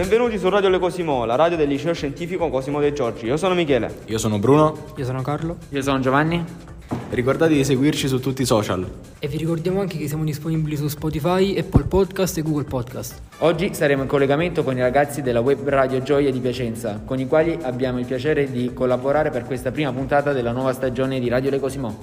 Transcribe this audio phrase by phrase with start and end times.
[0.00, 3.26] Benvenuti su Radio Le Cosimo, la radio del liceo scientifico Cosimo De Giorgi.
[3.26, 3.98] Io sono Michele.
[4.06, 4.94] Io sono Bruno.
[4.96, 5.58] Io sono Carlo.
[5.68, 6.42] Io sono Giovanni.
[7.10, 8.90] Ricordate di seguirci su tutti i social.
[9.18, 13.20] E vi ricordiamo anche che siamo disponibili su Spotify, Apple Podcast e Google Podcast.
[13.40, 17.26] Oggi saremo in collegamento con i ragazzi della web radio Gioia di Piacenza, con i
[17.26, 21.50] quali abbiamo il piacere di collaborare per questa prima puntata della nuova stagione di Radio
[21.50, 21.98] Le Cosimo.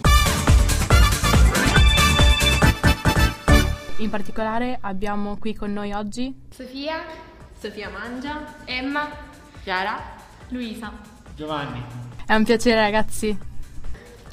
[3.98, 7.02] In particolare abbiamo qui con noi oggi Sofia,
[7.67, 9.09] Sofia Mangia, Emma,
[9.62, 10.16] Chiara,
[10.49, 10.89] Luisa.
[11.35, 11.84] Giovanni.
[12.26, 13.38] È un piacere ragazzi.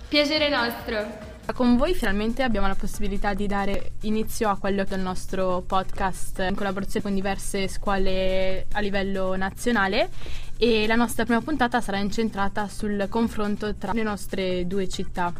[0.06, 1.04] Piacere nostro.
[1.52, 5.64] Con voi finalmente abbiamo la possibilità di dare inizio a quello che è il nostro
[5.66, 10.10] podcast in collaborazione con diverse scuole a livello nazionale
[10.56, 15.32] e la nostra prima puntata sarà incentrata sul confronto tra le nostre due città.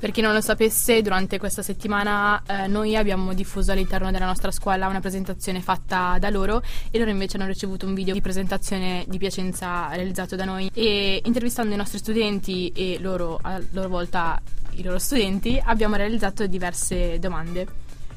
[0.00, 4.50] Per chi non lo sapesse, durante questa settimana eh, noi abbiamo diffuso all'interno della nostra
[4.50, 9.04] scuola una presentazione fatta da loro e loro invece hanno ricevuto un video di presentazione
[9.06, 14.40] di Piacenza realizzato da noi e intervistando i nostri studenti e loro a loro volta
[14.70, 17.66] i loro studenti abbiamo realizzato diverse domande.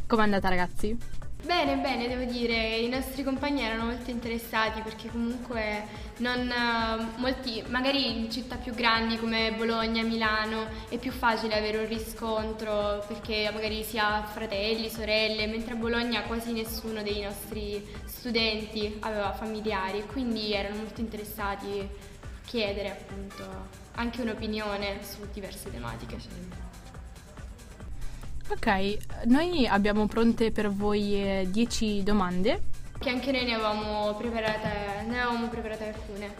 [0.07, 0.97] Com'è andata ragazzi?
[1.45, 5.83] Bene, bene, devo dire, i nostri compagni erano molto interessati perché comunque
[6.19, 11.79] non uh, molti, magari in città più grandi come Bologna, Milano è più facile avere
[11.79, 17.85] un riscontro perché magari si ha fratelli, sorelle, mentre a Bologna quasi nessuno dei nostri
[18.05, 26.82] studenti aveva familiari, quindi erano molto interessati a chiedere appunto anche un'opinione su diverse tematiche.
[28.49, 32.61] Ok, noi abbiamo pronte per voi 10 eh, domande.
[32.99, 36.33] Che anche noi ne avevamo preparate, ne avevamo preparate alcune.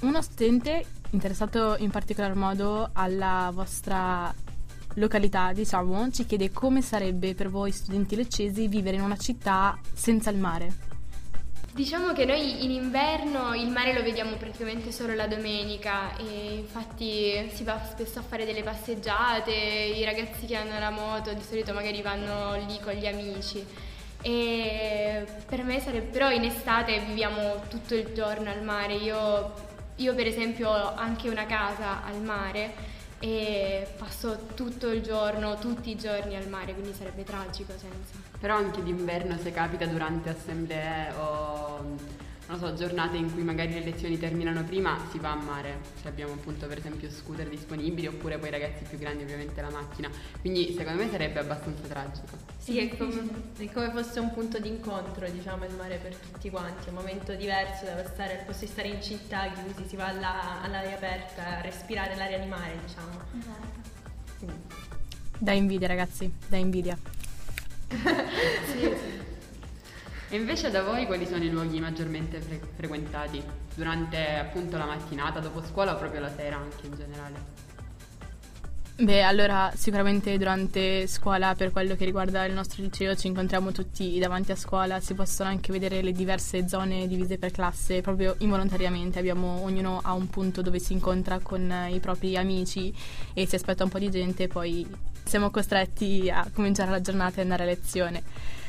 [0.00, 4.34] Uno studente interessato in particolar modo alla vostra
[4.94, 10.30] località, diciamo, ci chiede come sarebbe per voi studenti leccesi vivere in una città senza
[10.30, 10.85] il mare.
[11.76, 17.50] Diciamo che noi in inverno il mare lo vediamo praticamente solo la domenica e infatti
[17.52, 21.74] si va spesso a fare delle passeggiate, i ragazzi che hanno la moto di solito
[21.74, 23.62] magari vanno lì con gli amici.
[24.22, 29.52] E per me sarebbe, però in estate viviamo tutto il giorno al mare, io,
[29.96, 32.72] io per esempio ho anche una casa al mare
[33.18, 38.18] e passo tutto il giorno, tutti i giorni al mare, quindi sarebbe tragico senza.
[38.38, 41.96] Però anche d'inverno se capita durante assemblee o
[42.48, 45.78] non so, giornate in cui magari le lezioni terminano prima, si va a mare.
[46.00, 49.70] Cioè abbiamo appunto per esempio scooter disponibili oppure poi i ragazzi più grandi ovviamente la
[49.70, 50.08] macchina.
[50.40, 52.36] Quindi secondo me sarebbe abbastanza tragico.
[52.58, 56.86] Sì, è come, è come fosse un punto d'incontro, diciamo, il mare per tutti quanti.
[56.86, 60.06] È un momento diverso dove stare, al posto di stare in città chiusi, si va
[60.06, 63.20] alla, all'aria aperta a respirare l'aria di mare, diciamo.
[63.38, 64.74] Esatto.
[65.38, 66.96] Da invidia ragazzi, da invidia.
[67.88, 69.15] sì, sì.
[70.28, 73.42] E invece da voi quali sono i luoghi maggiormente fre- frequentati
[73.74, 77.64] durante appunto la mattinata, dopo scuola o proprio la sera anche in generale?
[78.98, 84.18] Beh, allora sicuramente durante scuola per quello che riguarda il nostro liceo ci incontriamo tutti
[84.18, 89.18] davanti a scuola, si possono anche vedere le diverse zone divise per classe, proprio involontariamente
[89.18, 92.92] abbiamo, ognuno ha un punto dove si incontra con i propri amici
[93.34, 94.86] e si aspetta un po' di gente e poi
[95.22, 98.22] siamo costretti a cominciare la giornata e andare a lezione.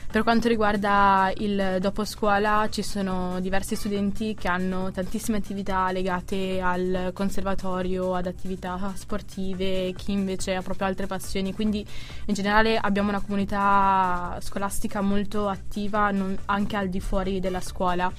[0.09, 6.61] Per quanto riguarda il dopo scuola ci sono diversi studenti che hanno tantissime attività legate
[6.61, 11.85] al conservatorio, ad attività sportive, chi invece ha proprio altre passioni, quindi
[12.25, 18.11] in generale abbiamo una comunità scolastica molto attiva non, anche al di fuori della scuola.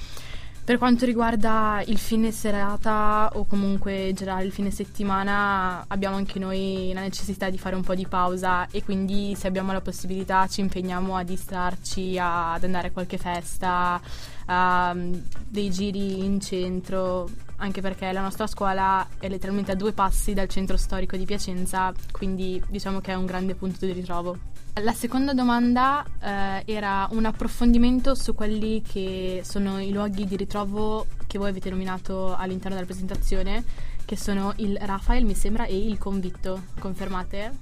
[0.69, 6.39] Per quanto riguarda il fine serata o comunque in generale il fine settimana abbiamo anche
[6.39, 10.47] noi la necessità di fare un po' di pausa e quindi se abbiamo la possibilità
[10.47, 13.99] ci impegniamo a distrarci, ad andare a qualche festa,
[14.45, 20.35] a dei giri in centro, anche perché la nostra scuola è letteralmente a due passi
[20.35, 24.58] dal centro storico di Piacenza, quindi diciamo che è un grande punto di ritrovo.
[24.83, 31.07] La seconda domanda eh, era un approfondimento su quelli che sono i luoghi di ritrovo
[31.27, 33.65] che voi avete nominato all'interno della presentazione,
[34.05, 36.63] che sono il Rafael, mi sembra, e il Convitto.
[36.79, 37.57] Confermate?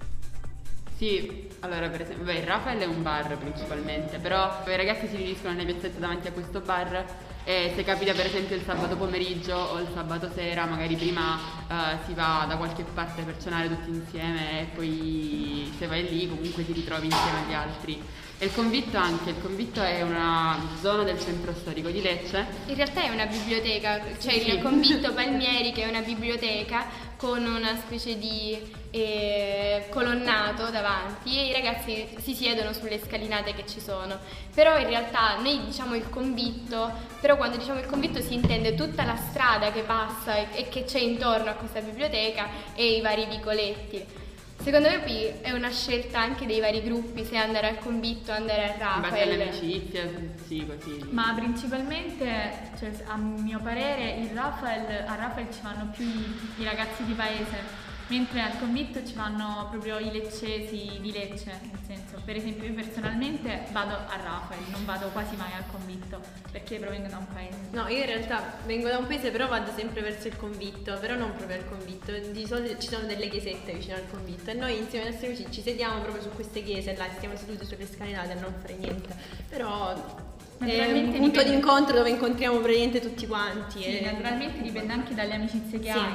[0.96, 5.16] Sì, allora per esempio, beh, il Rafael è un bar principalmente, però i ragazzi si
[5.16, 7.04] riuniscono nelle piazzette davanti a questo bar
[7.48, 11.38] e se capita per esempio il sabato pomeriggio o il sabato sera, magari prima
[11.68, 16.28] uh, si va da qualche parte per cenare tutti insieme e poi se vai lì
[16.28, 18.02] comunque ti ritrovi insieme agli altri.
[18.38, 22.44] E il convitto anche, il convitto è una zona del centro storico di Lecce.
[22.66, 24.50] In realtà è una biblioteca, cioè sì.
[24.50, 26.84] il convitto Palmieri che è una biblioteca
[27.16, 33.66] con una specie di e colonnato davanti e i ragazzi si siedono sulle scalinate che
[33.66, 34.18] ci sono.
[34.54, 36.90] Però in realtà noi diciamo il convitto,
[37.20, 40.84] però quando diciamo il convitto si intende tutta la strada che passa e, e che
[40.84, 44.24] c'è intorno a questa biblioteca e i vari vicoletti.
[44.66, 48.74] Secondo me qui è una scelta anche dei vari gruppi, se andare al convitto, andare
[48.74, 49.40] al alle Rafael.
[49.42, 51.06] amicizie, sì, così.
[51.10, 57.04] Ma principalmente, cioè, a mio parere, il Rafael, a Rafael ci vanno più i ragazzi
[57.04, 62.36] di paese, mentre al convitto ci vanno proprio i leccesi di Lecce, nel senso, per
[62.36, 66.20] esempio io personalmente vado a Rafael, non vado quasi mai al convitto,
[66.52, 67.56] perché provengo da un paese.
[67.72, 71.14] No, io in realtà vengo da un paese, però vado sempre verso il convitto, però
[71.16, 72.12] non proprio al convitto.
[72.30, 75.46] Di solito ci sono delle chiesette vicino al convitto e noi insieme ai nostri amici
[75.50, 79.14] ci sediamo proprio su queste chiese là, stiamo seduti sulle scalinate a non fare niente.
[79.48, 83.82] Però è un punto dipende- di incontro dove incontriamo praticamente tutti quanti.
[83.82, 85.98] Sì, e- naturalmente dipende anche dalle amicizie che Sì.
[85.98, 86.14] hai.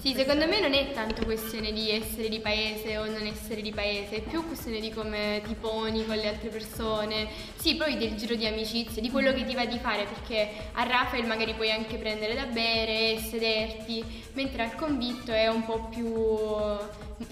[0.00, 3.70] Sì, secondo me non è tanto questione di essere di paese o non essere di
[3.70, 8.14] paese, è più questione di come ti poni con le altre persone, sì, poi del
[8.14, 11.70] giro di amicizie, di quello che ti va di fare, perché a Rafael magari puoi
[11.70, 14.02] anche prendere da bere, sederti,
[14.32, 16.14] mentre al convitto è un po' più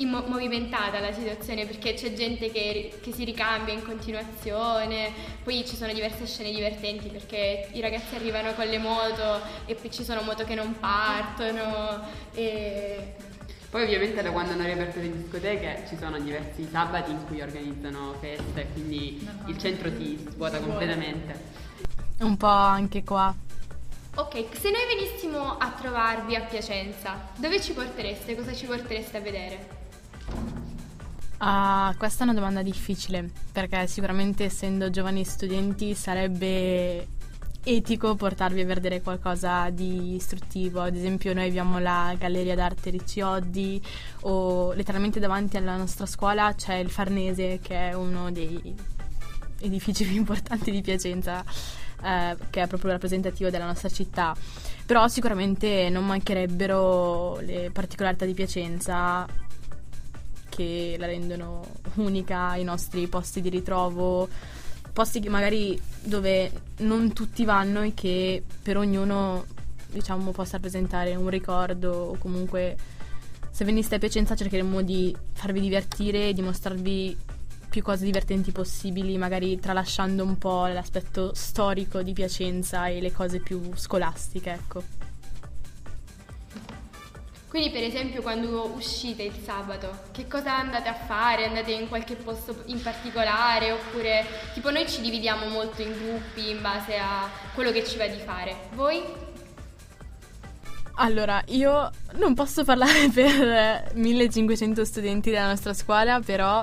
[0.04, 5.10] movimentata la situazione, perché c'è gente che, che si ricambia in continuazione,
[5.42, 9.90] poi ci sono diverse scene divertenti, perché i ragazzi arrivano con le moto e poi
[9.90, 12.02] ci sono moto che non partono.
[12.34, 13.14] E...
[13.70, 18.14] Poi ovviamente da quando hanno riaperto le discoteche ci sono diversi sabati in cui organizzano
[18.18, 21.38] feste, quindi il centro si svuota completamente.
[22.20, 23.34] Un po' anche qua.
[24.18, 28.34] Ok, se noi venissimo a trovarvi a Piacenza, dove ci portereste?
[28.34, 29.68] Cosa ci portereste a vedere?
[31.36, 37.06] Ah, questa è una domanda difficile perché sicuramente essendo giovani studenti sarebbe
[37.62, 40.80] etico portarvi a vedere qualcosa di istruttivo.
[40.80, 43.80] Ad esempio noi abbiamo la Galleria d'Arte Riccioddi
[44.22, 48.74] o letteralmente davanti alla nostra scuola c'è il Farnese che è uno dei
[49.60, 51.44] edifici più importanti di Piacenza
[52.02, 54.34] eh, che è proprio rappresentativo della nostra città.
[54.86, 59.26] Però sicuramente non mancherebbero le particolarità di Piacenza
[60.48, 61.64] che la rendono
[61.96, 64.28] unica, i nostri posti di ritrovo,
[64.92, 69.44] posti che magari dove non tutti vanno e che per ognuno
[69.86, 72.76] diciamo possa rappresentare un ricordo o comunque
[73.50, 77.16] se veniste a Piacenza cercheremo di farvi divertire e di mostrarvi
[77.68, 83.40] più cose divertenti possibili, magari tralasciando un po' l'aspetto storico di Piacenza e le cose
[83.40, 84.82] più scolastiche, ecco.
[87.48, 91.46] Quindi per esempio quando uscite il sabato, che cosa andate a fare?
[91.46, 96.60] Andate in qualche posto in particolare oppure tipo noi ci dividiamo molto in gruppi in
[96.60, 98.54] base a quello che ci va di fare.
[98.74, 99.02] Voi?
[100.96, 106.62] Allora, io non posso parlare per 1500 studenti della nostra scuola, però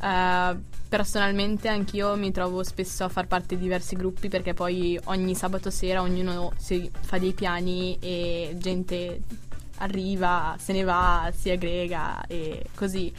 [0.00, 0.56] eh,
[0.88, 5.70] personalmente anch'io mi trovo spesso a far parte di diversi gruppi perché poi ogni sabato
[5.70, 9.20] sera ognuno si fa dei piani e gente
[9.78, 13.12] arriva, se ne va, si aggrega e così.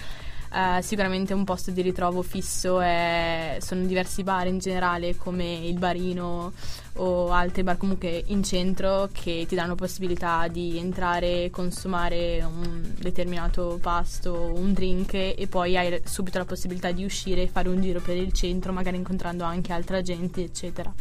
[0.52, 5.78] Eh, sicuramente un posto di ritrovo fisso è- sono diversi bar in generale come il
[5.78, 6.54] Barino
[6.94, 13.78] o altri bar comunque in centro che ti danno possibilità di entrare, consumare un determinato
[13.80, 18.00] pasto, un drink e poi hai subito la possibilità di uscire e fare un giro
[18.02, 20.92] per il centro, magari incontrando anche altra gente, eccetera.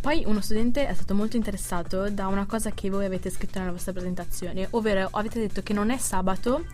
[0.00, 3.72] Poi uno studente è stato molto interessato da una cosa che voi avete scritto nella
[3.72, 6.64] vostra presentazione, ovvero avete detto che non è sabato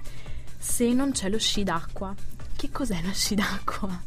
[0.66, 2.12] se non c'è lo sci d'acqua.
[2.56, 4.02] Che cos'è lo sci d'acqua?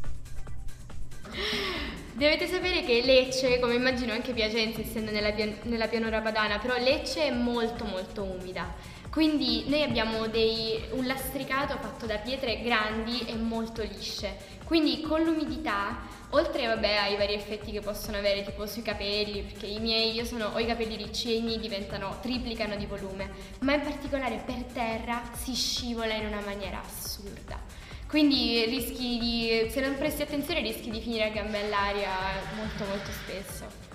[2.13, 7.23] Dovete sapere che Lecce, come immagino anche Piacenza, essendo nella, nella pianura padana, però Lecce
[7.23, 8.75] è molto molto umida.
[9.09, 14.37] Quindi noi abbiamo dei- un lastricato fatto da pietre grandi e molto lisce.
[14.65, 19.65] Quindi con l'umidità, oltre vabbè, ai vari effetti che possono avere tipo sui capelli, perché
[19.65, 23.73] i miei, io sono, ho i capelli ricci i miei diventano, triplicano di volume, ma
[23.75, 27.59] in particolare per terra si scivola in una maniera assurda.
[28.07, 32.09] Quindi rischi di, se non presti attenzione rischi di finire a gambe all'aria
[32.55, 33.87] molto molto spesso.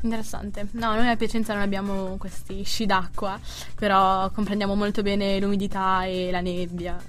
[0.00, 0.66] Interessante.
[0.72, 3.38] No, noi a Piacenza non abbiamo questi sci d'acqua,
[3.76, 7.00] però comprendiamo molto bene l'umidità e la nebbia.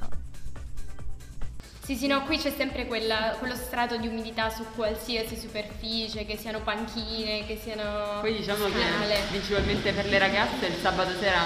[1.83, 6.37] Sì, sì, no, qui c'è sempre quella- quello strato di umidità su qualsiasi superficie, che
[6.37, 9.13] siano panchine, che siano Poi diciamo scale.
[9.15, 11.41] che principalmente per le ragazze il sabato sera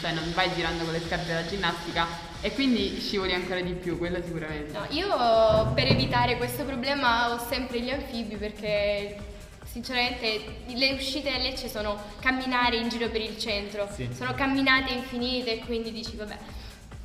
[0.00, 2.06] cioè, non vai girando con le scarpe da ginnastica
[2.40, 4.70] e quindi scivoli ancora di più, quello sicuramente.
[4.78, 9.16] No, io per evitare questo problema ho sempre gli anfibi perché
[9.64, 14.08] sinceramente le uscite a Lecce sono camminare in giro per il centro, Sì.
[14.16, 16.36] sono camminate infinite e quindi dici vabbè.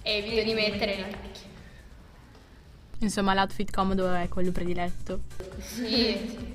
[0.04, 1.54] evito di mettere le tacche.
[3.00, 5.22] Insomma, l'outfit comodo è quello prediletto.
[5.60, 6.54] Sì.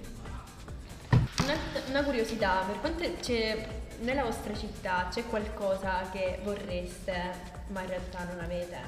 [1.42, 1.54] Una,
[1.88, 7.32] una curiosità, per quanto c'è nella vostra città c'è qualcosa che vorreste,
[7.68, 8.78] ma in realtà non avete?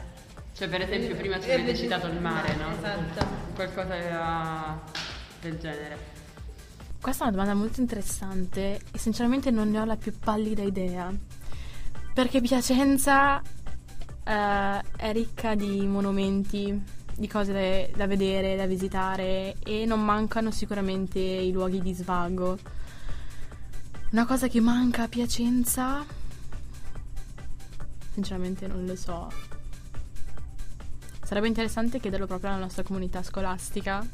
[0.55, 2.77] Cioè, per esempio, prima ci avete citato il mare, no?
[2.77, 3.27] Esatto.
[3.55, 4.81] Qualcosa
[5.41, 6.11] del genere.
[7.01, 11.13] Questa è una domanda molto interessante e sinceramente non ne ho la più pallida idea.
[12.15, 13.41] Perché Piacenza
[14.25, 16.81] eh, è ricca di monumenti,
[17.17, 22.59] di cose da, vedere, da visitare e non mancano sicuramente i luoghi di svago.
[24.11, 26.05] Una cosa che manca a Piacenza,
[28.13, 29.31] sinceramente non lo so.
[31.23, 34.07] Sarebbe interessante chiederlo proprio alla nostra comunità scolastica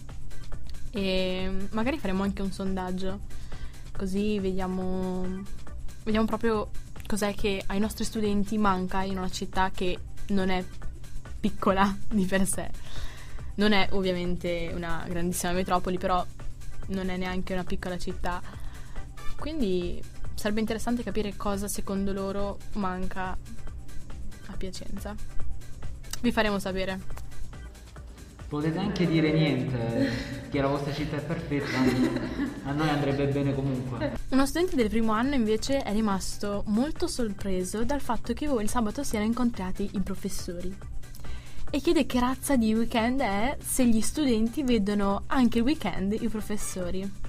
[0.90, 3.20] e magari faremo anche un sondaggio
[3.92, 5.42] così vediamo
[6.04, 6.70] vediamo proprio
[7.06, 10.64] cos'è che ai nostri studenti manca in una città che non è
[11.40, 12.70] piccola di per sé
[13.58, 16.24] non è ovviamente una grandissima metropoli però
[16.88, 18.40] non è neanche una piccola città.
[19.38, 20.02] Quindi
[20.34, 23.36] sarebbe interessante capire cosa secondo loro manca
[24.46, 25.14] a Piacenza.
[26.20, 27.26] Vi faremo sapere.
[28.48, 30.10] Potete anche dire niente,
[30.48, 31.78] che la vostra città è perfetta,
[32.64, 34.16] a noi andrebbe bene comunque.
[34.30, 38.70] Uno studente del primo anno invece è rimasto molto sorpreso dal fatto che voi il
[38.70, 40.74] sabato sera incontrate i professori
[41.70, 46.28] e chiede che razza di weekend è se gli studenti vedono anche il weekend i
[46.28, 47.26] professori.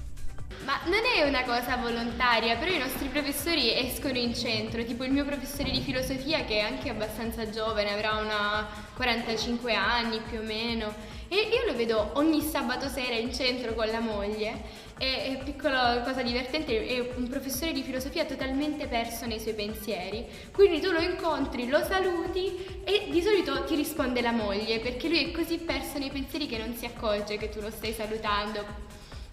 [0.64, 5.12] Ma non è una cosa volontaria, però i nostri professori escono in centro, tipo il
[5.12, 10.44] mio professore di filosofia che è anche abbastanza giovane, avrà una 45 anni più o
[10.44, 10.94] meno,
[11.28, 14.88] e io lo vedo ogni sabato sera in centro con la moglie.
[15.02, 20.26] E, piccola cosa divertente, è un professore di filosofia totalmente perso nei suoi pensieri.
[20.52, 25.24] Quindi tu lo incontri, lo saluti e di solito ti risponde la moglie, perché lui
[25.24, 28.66] è così perso nei pensieri che non si accorge che tu lo stai salutando.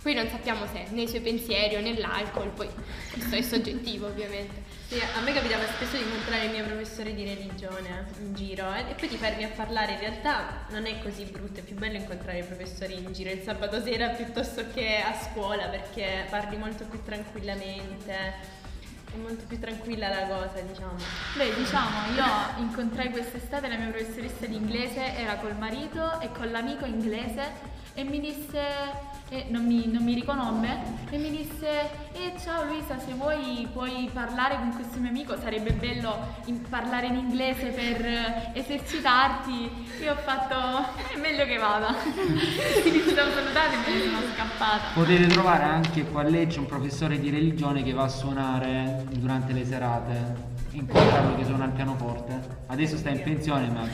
[0.01, 2.69] Poi non sappiamo se nei suoi pensieri o nell'alcol, poi
[3.11, 4.66] questo è soggettivo ovviamente.
[4.89, 8.89] Sì, a me capitava spesso di incontrare il mio professore di religione in giro eh,
[8.89, 9.95] e poi ti fermi a parlare.
[9.95, 13.43] In realtà non è così brutto, è più bello incontrare i professori in giro il
[13.43, 18.15] sabato sera piuttosto che a scuola perché parli molto più tranquillamente.
[19.13, 20.97] È molto più tranquilla la cosa, diciamo.
[21.37, 26.49] Beh, diciamo, io incontrai quest'estate la mia professoressa di inglese, era col marito e con
[26.53, 28.61] l'amico inglese e mi disse,
[29.31, 30.69] e non, mi, non mi riconobbe,
[31.09, 31.67] e mi disse,
[32.13, 37.07] eh ciao Luisa, se vuoi puoi parlare con questo mio amico, sarebbe bello in- parlare
[37.07, 39.71] in inglese per eh, esercitarti.
[40.03, 40.55] Io ho fatto,
[41.11, 41.95] è meglio che vada.
[42.05, 44.83] Ci siamo salutati e me ne sono scappata.
[44.93, 49.55] Potete trovare anche qua a Lecce un professore di religione che va a suonare durante
[49.55, 50.55] le serate.
[50.73, 52.39] Incontrarlo che suona al pianoforte.
[52.67, 53.89] Adesso sta in pensione, ma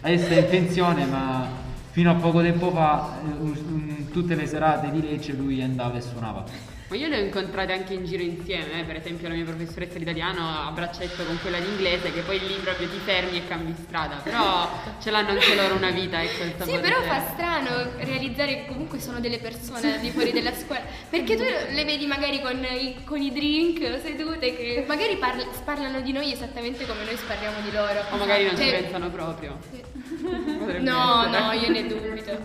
[0.00, 4.90] adesso sta in pensione, ma fino a poco tempo fa, eh, un- tutte le serate
[4.90, 6.44] di Lecce lui andava e suonava.
[6.86, 9.94] Ma io le ho incontrate anche in giro insieme, eh, per esempio la mia professoressa
[9.96, 13.46] di italiano a braccetto con quella di inglese, che poi lì proprio ti fermi e
[13.48, 14.68] cambi strada, però
[15.00, 19.18] ce l'hanno anche loro una vita, ecco Sì, però fa strano realizzare che comunque sono
[19.20, 23.20] delle persone al di fuori della scuola, perché tu le vedi magari con i, con
[23.20, 28.00] i drink sedute che magari parla- parlano di noi esattamente come noi parliamo di loro.
[28.10, 29.56] O magari non ci Cioè, pensano proprio.
[30.58, 31.40] Potrebbe No, essere.
[31.40, 32.38] no, io ne dubito.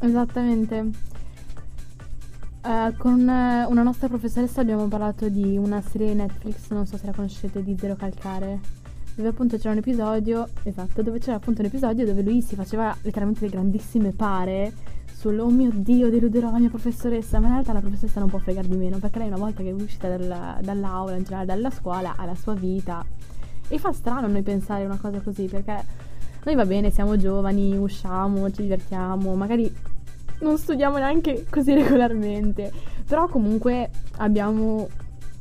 [0.00, 0.84] Esattamente.
[2.62, 7.06] Eh, con eh, una nostra professoressa abbiamo parlato di una serie Netflix, non so se
[7.06, 8.60] la conoscete, di Zero Calcare,
[9.14, 12.94] dove appunto c'era un episodio, esatto, dove c'era appunto un episodio dove lui si faceva
[13.00, 14.72] letteralmente le grandissime pare
[15.20, 18.38] sul oh mio dio deluderò la mia professoressa, ma in realtà la professoressa non può
[18.38, 21.70] fregare di meno perché lei una volta che è uscita dalla- dall'aula, in generale dalla
[21.70, 23.04] scuola, ha la sua vita.
[23.68, 25.84] E fa strano noi pensare una cosa così perché
[26.44, 29.70] noi va bene, siamo giovani, usciamo, ci divertiamo, magari
[30.40, 32.72] non studiamo neanche così regolarmente,
[33.06, 34.88] però comunque abbiamo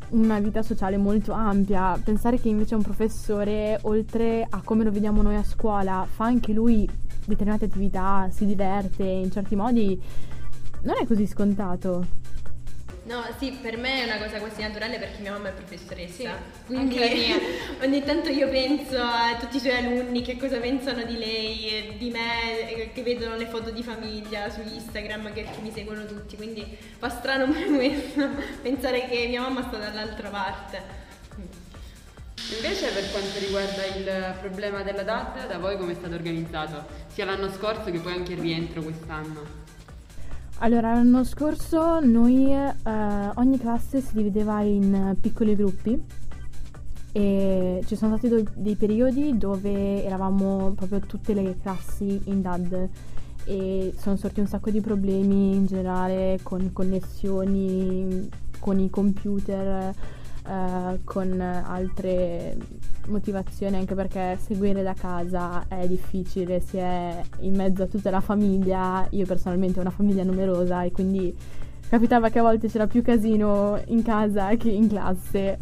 [0.09, 1.99] una vita sociale molto ampia.
[2.03, 6.53] Pensare che invece un professore, oltre a come lo vediamo noi a scuola, fa anche
[6.53, 6.89] lui
[7.25, 9.99] determinate attività, si diverte in certi modi,
[10.81, 12.05] non è così scontato.
[13.09, 16.13] No, sì, per me è una cosa quasi naturale perché mia mamma è professoressa.
[16.13, 16.29] Sì,
[16.67, 17.39] quindi anche la mia.
[17.81, 21.95] ogni tanto io penso a tutti i suoi alunni che cosa pensano di lei, e
[21.97, 26.35] di me, che vedono le foto di famiglia su Instagram, che, che mi seguono tutti,
[26.35, 28.29] quindi fa strano pure questo,
[28.61, 31.07] pensare che mia mamma sta dall'altra parte.
[32.55, 36.85] Invece per quanto riguarda il problema della DAD, da voi come è stato organizzato?
[37.07, 39.69] Sia l'anno scorso che poi anche il rientro quest'anno.
[40.61, 42.71] Allora, l'anno scorso noi, eh,
[43.35, 46.01] ogni classe si divideva in piccoli gruppi
[47.11, 52.89] E ci sono stati do- dei periodi dove eravamo proprio tutte le classi in DAD
[53.45, 59.91] e sono sorti un sacco di problemi in generale con connessioni, con i computer,
[60.49, 62.57] eh, con altre
[63.07, 68.19] motivazioni anche perché seguire da casa è difficile, si è in mezzo a tutta la
[68.19, 71.35] famiglia, io personalmente ho una famiglia numerosa e quindi
[71.87, 75.59] capitava che a volte c'era più casino in casa che in classe.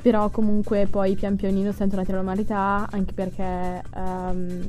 [0.00, 4.68] Però comunque poi pian pianino siamo tornati alla normalità anche perché um,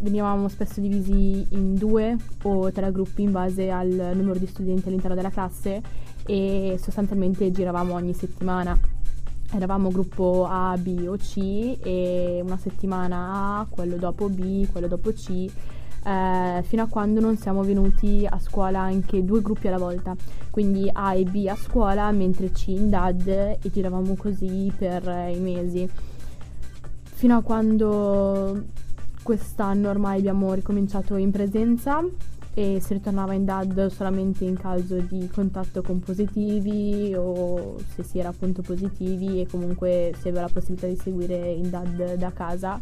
[0.00, 5.16] venivamo spesso divisi in due o tre gruppi in base al numero di studenti all'interno
[5.16, 5.80] della classe
[6.26, 8.78] e sostanzialmente giravamo ogni settimana.
[9.52, 15.12] Eravamo gruppo A, B o C e una settimana A, quello dopo B, quello dopo
[15.12, 15.48] C
[16.06, 20.14] eh, fino a quando non siamo venuti a scuola anche due gruppi alla volta,
[20.50, 25.34] quindi A e B a scuola mentre C in DAD e giravamo così per eh,
[25.34, 25.88] i mesi.
[27.02, 28.66] Fino a quando
[29.22, 32.04] quest'anno ormai abbiamo ricominciato in presenza
[32.58, 38.18] e si ritornava in DAD solamente in caso di contatto con positivi o se si
[38.18, 42.80] era appunto positivi e comunque si aveva la possibilità di seguire in DAD da casa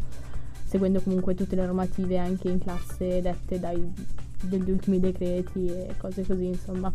[0.65, 3.93] seguendo comunque tutte le normative anche in classe dette dai,
[4.43, 6.91] degli ultimi decreti e cose così insomma.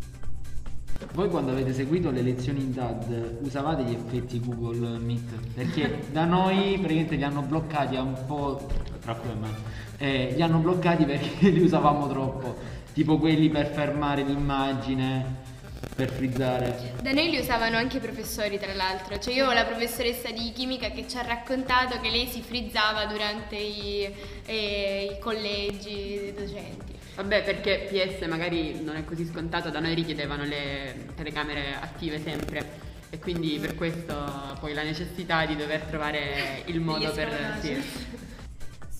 [1.12, 5.52] Voi quando avete seguito le lezioni in DAD usavate gli effetti Google Meet?
[5.54, 8.66] Perché da noi praticamente li hanno bloccati un po',
[9.00, 9.48] tra cui a me,
[10.00, 12.56] eh, li hanno bloccati perché li usavamo troppo,
[12.94, 15.48] tipo quelli per fermare l'immagine
[15.94, 16.94] per frizzare.
[17.02, 19.18] Da noi li usavano anche i professori, tra l'altro.
[19.18, 23.04] Cioè, io ho la professoressa di chimica che ci ha raccontato che lei si frizzava
[23.06, 24.10] durante i,
[24.46, 26.98] eh, i collegi dei docenti.
[27.16, 32.88] Vabbè, perché PS magari non è così scontato, da noi richiedevano le telecamere attive sempre.
[33.10, 34.14] E quindi per questo
[34.60, 37.58] poi la necessità di dover trovare il modo per.
[37.60, 38.28] Sì.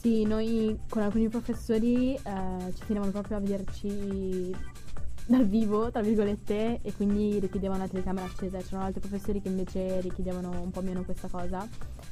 [0.00, 0.24] Sì.
[0.24, 2.20] noi con alcuni professori eh,
[2.74, 4.54] ci tenevano proprio a vederci
[5.26, 8.58] dal vivo, tra virgolette, e quindi richiedevano la telecamera accesa.
[8.58, 11.66] C'erano altri professori che invece richiedevano un po' meno questa cosa,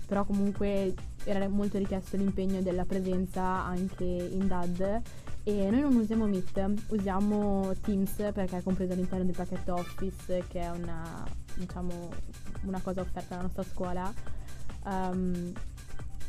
[0.06, 5.02] però comunque era molto richiesto l'impegno della presenza anche in DAD
[5.48, 10.60] e noi non usiamo Meet, usiamo Teams perché è compreso all'interno del pacchetto Office che
[10.60, 11.24] è una,
[11.54, 12.10] diciamo,
[12.64, 14.12] una cosa offerta dalla nostra scuola.
[14.84, 15.52] Um,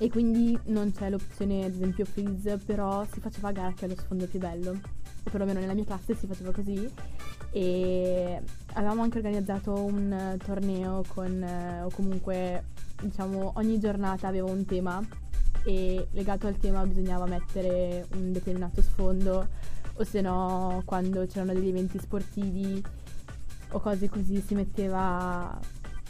[0.01, 3.87] e quindi non c'è l'opzione ad esempio freeze, però si faceva a gara che ha
[3.89, 4.71] lo sfondo più bello.
[4.71, 6.89] O perlomeno nella mia classe si faceva così.
[7.51, 8.41] E
[8.73, 11.45] avevamo anche organizzato un torneo con
[11.83, 12.63] o comunque
[13.01, 15.05] diciamo ogni giornata aveva un tema.
[15.65, 19.47] E legato al tema bisognava mettere un determinato sfondo.
[19.95, 22.81] O se no quando c'erano degli eventi sportivi
[23.71, 25.59] o cose così si metteva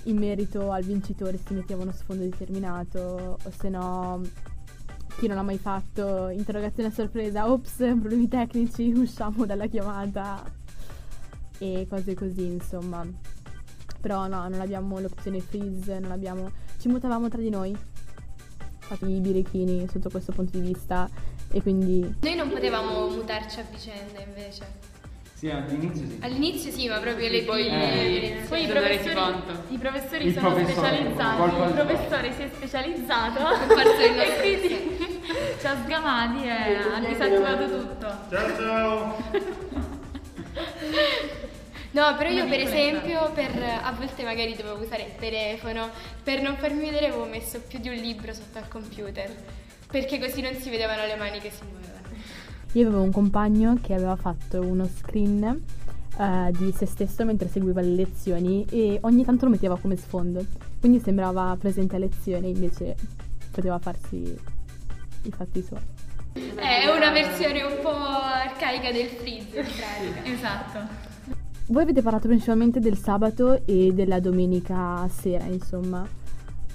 [0.04, 4.22] in merito al vincitore si metteva uno sfondo determinato o se no
[5.20, 10.42] chi non l'ha mai fatto, interrogazione a sorpresa, ops, problemi tecnici, usciamo dalla chiamata
[11.58, 13.06] e cose così, insomma.
[14.00, 16.50] Però no, non abbiamo l'opzione freeze, non abbiamo...
[16.80, 17.76] ci mutavamo tra di noi,
[18.78, 21.10] fatti i birichini sotto questo punto di vista
[21.52, 22.16] e quindi...
[22.22, 24.89] Noi non potevamo mutarci a vicenda invece.
[25.40, 26.18] Sì, all'inizio sì.
[26.20, 29.64] All'inizio sì, ma proprio le poi, eh, Poi i professori, conto.
[29.70, 34.98] i professori Il sono professore, specializzati, il al- professore si è specializzato il e quindi
[35.58, 38.08] ci ha sgamati e ha disattivato tutto.
[38.30, 39.18] Ciao ciao!
[41.92, 45.90] No, però io per esempio, per, a volte magari dovevo usare il telefono,
[46.22, 49.34] per non farmi vedere avevo messo più di un libro sotto al computer,
[49.90, 51.99] perché così non si vedevano le mani che si muovevano.
[52.74, 55.64] Io avevo un compagno che aveva fatto uno screen
[56.20, 60.46] eh, di se stesso mentre seguiva le lezioni e ogni tanto lo metteva come sfondo,
[60.80, 62.96] quindi sembrava presente a lezione, invece
[63.52, 64.38] poteva farsi
[65.24, 65.80] i fatti suoi.
[66.34, 69.66] È una versione un po' arcaica del freeze.
[70.24, 71.08] Esatto.
[71.68, 76.08] Voi avete parlato principalmente del sabato e della domenica sera, insomma.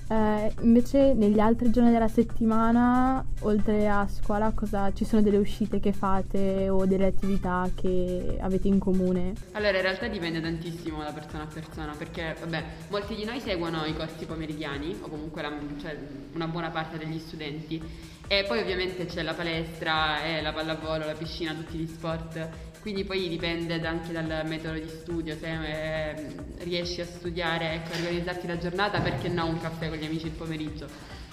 [0.07, 5.81] Eh, invece negli altri giorni della settimana, oltre a scuola, cosa, ci sono delle uscite
[5.81, 9.33] che fate o delle attività che avete in comune?
[9.53, 13.85] Allora, in realtà dipende tantissimo da persona a persona, perché vabbè, molti di noi seguono
[13.87, 15.97] i corsi pomeridiani, o comunque la- cioè,
[16.35, 17.83] una buona parte degli studenti,
[18.27, 22.49] e poi ovviamente c'è la palestra, e la pallavolo, la piscina, tutti gli sport,
[22.85, 26.27] quindi poi dipende anche dal metodo di studio, se eh,
[26.65, 30.27] riesci a studiare e ecco, organizzarti la giornata, perché no un caffè con gli amici
[30.27, 30.87] il pomeriggio.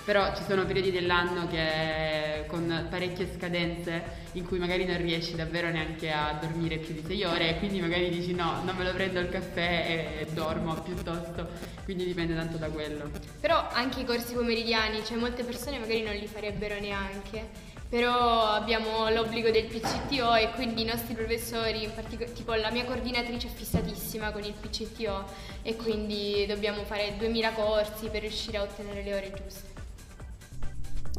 [0.06, 5.70] Però ci sono periodi dell'anno che con parecchie scadenze in cui magari non riesci davvero
[5.70, 8.94] neanche a dormire più di 6 ore e quindi magari dici no, non me lo
[8.94, 11.50] prendo il caffè e dormo piuttosto,
[11.84, 13.12] quindi dipende tanto da quello.
[13.42, 17.71] Però anche i corsi pomeridiani, cioè molte persone magari non li farebbero neanche.
[17.92, 22.86] Però abbiamo l'obbligo del PCTO e quindi i nostri professori, in particolare tipo la mia
[22.86, 25.26] coordinatrice è fissatissima con il PCTO
[25.62, 29.68] e quindi dobbiamo fare 2000 corsi per riuscire a ottenere le ore giuste.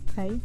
[0.09, 0.39] Ok.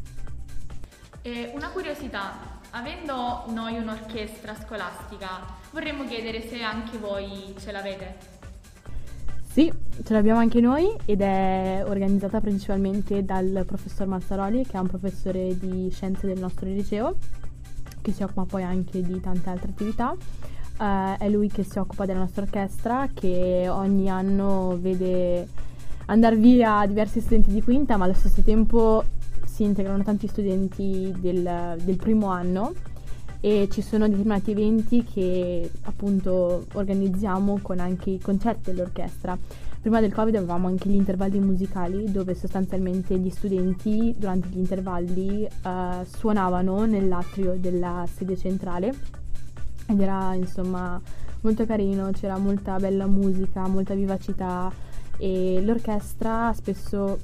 [1.22, 8.37] E una curiosità, avendo noi un'orchestra scolastica, vorremmo chiedere se anche voi ce l'avete.
[9.58, 14.86] Sì, ce l'abbiamo anche noi ed è organizzata principalmente dal professor Mazzaroli, che è un
[14.86, 17.16] professore di scienze del nostro liceo,
[18.04, 20.16] che si occupa poi anche di tante altre attività.
[20.80, 25.48] Eh, è lui che si occupa della nostra orchestra, che ogni anno vede
[26.06, 29.04] andare via diversi studenti di quinta, ma allo stesso tempo
[29.44, 32.74] si integrano tanti studenti del, del primo anno
[33.40, 39.38] e ci sono determinati eventi che appunto organizziamo con anche i concerti dell'orchestra.
[39.80, 45.44] Prima del Covid avevamo anche gli intervalli musicali dove sostanzialmente gli studenti durante gli intervalli
[45.44, 45.50] eh,
[46.06, 48.94] suonavano nell'atrio della sede centrale
[49.88, 51.00] ed era insomma
[51.42, 54.70] molto carino, c'era molta bella musica, molta vivacità
[55.18, 57.20] e l'orchestra spesso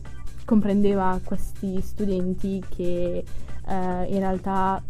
[0.45, 3.23] comprendeva questi studenti che
[3.67, 4.81] eh, in realtà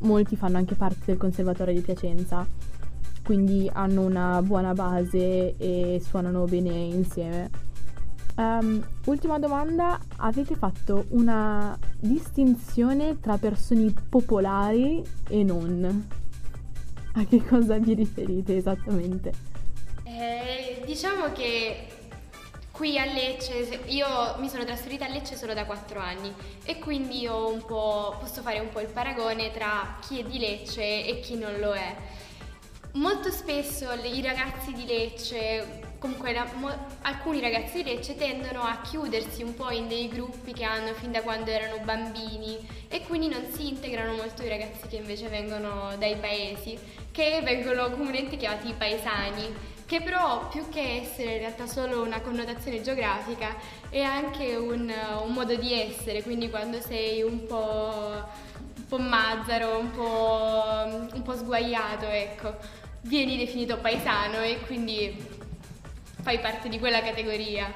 [0.00, 2.46] molti fanno anche parte del Conservatorio di Piacenza,
[3.24, 7.50] quindi hanno una buona base e suonano bene insieme.
[8.36, 16.06] Um, ultima domanda, avete fatto una distinzione tra persone popolari e non?
[17.14, 19.32] A che cosa vi riferite esattamente?
[20.04, 21.88] Eh, diciamo che
[22.76, 26.30] qui a Lecce, io mi sono trasferita a Lecce solo da 4 anni
[26.62, 31.36] e quindi posso fare un po' il paragone tra chi è di Lecce e chi
[31.36, 31.96] non lo è.
[32.92, 38.82] Molto spesso i ragazzi di Lecce, comunque la, mo, alcuni ragazzi di Lecce tendono a
[38.82, 42.58] chiudersi un po' in dei gruppi che hanno fin da quando erano bambini
[42.88, 46.78] e quindi non si integrano molto i ragazzi che invece vengono dai paesi,
[47.10, 52.82] che vengono comunemente chiamati paesani che però più che essere in realtà solo una connotazione
[52.82, 53.54] geografica
[53.88, 58.24] è anche un, un modo di essere, quindi quando sei un po',
[58.76, 62.56] un po mazzaro, un po', un po' sguaiato, ecco,
[63.02, 65.16] vieni definito paesano e quindi
[66.20, 67.72] fai parte di quella categoria.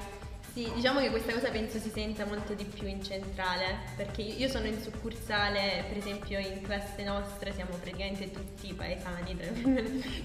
[0.52, 4.48] Sì, diciamo che questa cosa penso si senta molto di più in centrale, perché io
[4.48, 9.38] sono in succursale, per esempio in classe nostra siamo praticamente tutti paesani,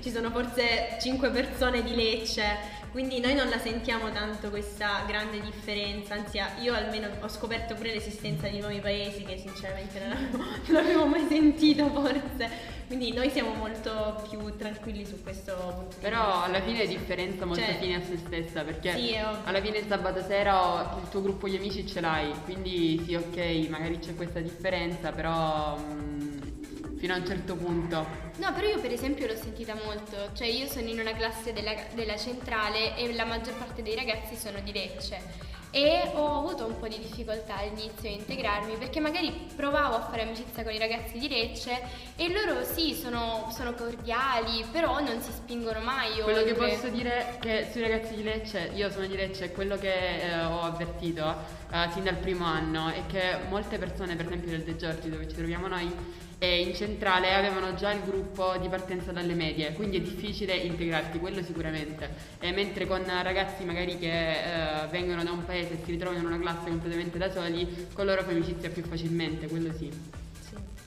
[0.01, 2.57] ci sono forse 5 persone di Lecce,
[2.91, 7.93] quindi noi non la sentiamo tanto questa grande differenza, anzi io almeno ho scoperto pure
[7.93, 12.49] l'esistenza di nuovi paesi che sinceramente non avevo, non avevo mai sentito forse,
[12.87, 17.63] quindi noi siamo molto più tranquilli su questo punto Però alla fine è differenza molto
[17.63, 21.47] Cioè, fine a se stessa, perché sì, alla fine il sabato sera il tuo gruppo
[21.47, 27.17] di amici ce l'hai, quindi sì ok, magari c'è questa differenza, però mm, fino a
[27.17, 28.24] un certo punto.
[28.37, 31.73] No, però io per esempio l'ho sentita molto, cioè io sono in una classe della,
[31.93, 35.53] della centrale e la maggior parte dei ragazzi sono di Lecce.
[35.71, 40.21] E ho avuto un po' di difficoltà all'inizio a integrarmi perché magari provavo a fare
[40.21, 41.81] amicizia con i ragazzi di Lecce
[42.15, 47.35] e loro sì sono, sono cordiali però non si spingono mai Quello che posso dire
[47.35, 51.35] è che sui ragazzi di Lecce, io sono di Lecce, quello che eh, ho avvertito
[51.69, 55.27] eh, sin dal primo anno è che molte persone, per esempio del De Giorgi dove
[55.27, 55.93] ci troviamo noi,
[56.37, 61.19] e in centrale avevano già il gruppo di partenza dalle medie, quindi è difficile integrarti,
[61.19, 62.09] quello sicuramente.
[62.39, 66.25] E mentre con ragazzi magari che eh, vengono da un paese e si ritrovano in
[66.25, 70.24] una classe completamente da soli, con loro fai amicizia più facilmente, quello sì.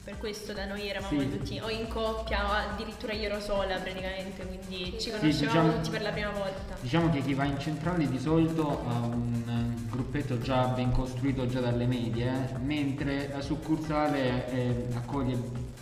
[0.09, 1.31] Sì, per questo da noi eravamo Sì.
[1.31, 5.73] tutti o in coppia o addirittura io ero sola praticamente, quindi ci Sì, conoscevamo diciamo-
[5.75, 6.77] tutti per la prima volta.
[6.81, 11.47] Diciamo che chi va in centrale di solito ha un eh, gruppetto già ben costruito
[11.47, 12.31] già dalle medie,
[12.65, 15.37] mentre la succursale eh, accoglie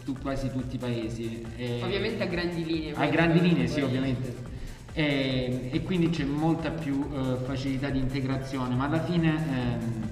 [0.04, 1.46] tu- quasi tutti i paesi.
[1.56, 2.94] e- Ovviamente a grandi linee.
[2.96, 4.34] A grandi linee, sì, ovviamente.
[4.92, 10.08] E, e quindi c'è molta più eh, facilità di integrazione, ma alla fine ehm,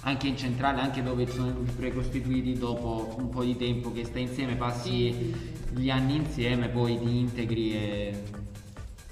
[0.00, 4.04] anche in centrale, anche dove sono i gruppi precostituiti, dopo un po' di tempo che
[4.04, 5.34] stai insieme, passi
[5.74, 8.22] gli anni insieme, poi ti integri e-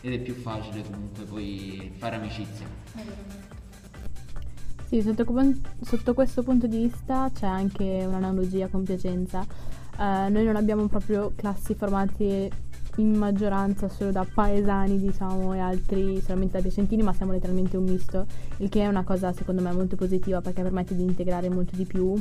[0.00, 2.66] ed è più facile comunque poi fare amicizia.
[4.84, 5.26] Sì, sotto,
[5.82, 9.44] sotto questo punto di vista c'è anche un'analogia con Piacenza.
[9.98, 12.50] Eh, noi non abbiamo proprio classi formate
[12.96, 17.84] in maggioranza solo da paesani, diciamo, e altri solamente da piacentini, ma siamo letteralmente un
[17.84, 18.26] misto,
[18.58, 21.84] il che è una cosa secondo me molto positiva perché permette di integrare molto di
[21.84, 22.20] più.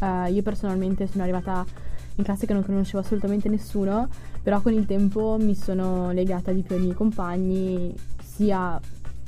[0.00, 1.64] Uh, io personalmente sono arrivata
[2.16, 4.08] in classe che non conoscevo assolutamente nessuno,
[4.42, 8.80] però con il tempo mi sono legata di più ai miei compagni, sia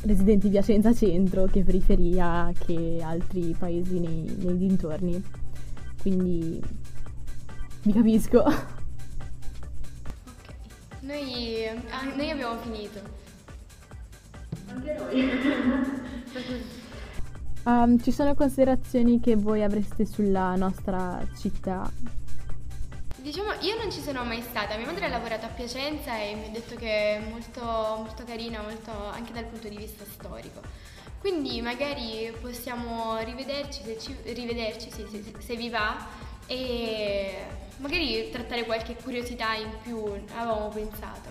[0.03, 5.23] residenti di Piacenza Centro che periferia che altri paesi nei, nei dintorni.
[6.01, 6.61] Quindi
[7.83, 8.45] vi capisco.
[11.01, 13.01] Noi, ah, noi abbiamo finito.
[14.69, 16.79] Anche noi.
[17.63, 21.93] Um, ci sono considerazioni che voi avreste sulla nostra città?
[23.17, 26.47] Diciamo, io non ci sono mai stata, mia madre ha lavorato a Piacenza e mi
[26.47, 30.63] ha detto che è molto, molto carina, molto, anche dal punto di vista storico.
[31.21, 35.99] Quindi magari possiamo rivederci, se, ci, rivederci se, se, se vi va
[36.51, 37.33] e
[37.77, 40.03] magari trattare qualche curiosità in più,
[40.37, 41.31] avevamo pensato.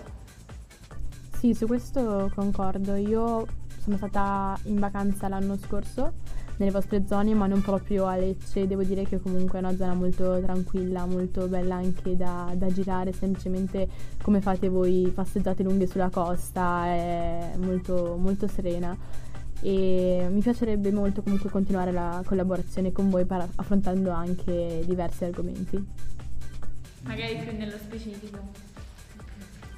[1.36, 2.94] Sì, su questo concordo.
[2.94, 3.46] Io
[3.82, 6.14] sono stata in vacanza l'anno scorso
[6.56, 8.66] nelle vostre zone, ma non proprio a Lecce.
[8.66, 13.12] Devo dire che comunque è una zona molto tranquilla, molto bella anche da, da girare,
[13.12, 13.88] semplicemente
[14.22, 18.96] come fate voi passeggiate lunghe sulla costa, è molto, molto serena.
[19.62, 25.84] E mi piacerebbe molto comunque continuare la collaborazione con voi per, affrontando anche diversi argomenti.
[27.02, 28.38] Magari più nello specifico.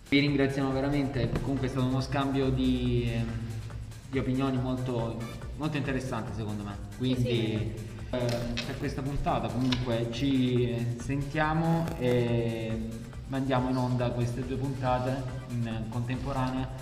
[0.09, 3.11] Vi ringraziamo veramente, comunque è stato uno scambio di,
[4.11, 5.17] di opinioni molto,
[5.57, 6.77] molto interessante secondo me.
[6.99, 7.73] Quindi
[8.11, 8.19] eh,
[8.67, 12.89] per questa puntata comunque ci sentiamo e
[13.29, 16.82] mandiamo in onda queste due puntate in contemporanea